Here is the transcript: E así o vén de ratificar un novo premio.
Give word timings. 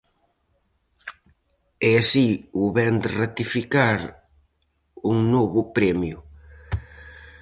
E 1.89 1.89
así 2.01 2.27
o 2.63 2.65
vén 2.75 2.95
de 3.03 3.09
ratificar 3.21 3.99
un 5.11 5.17
novo 5.33 5.61
premio. 5.75 6.17